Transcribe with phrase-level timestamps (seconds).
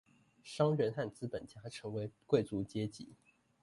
[0.41, 3.05] 商人和資本家成為貴族階級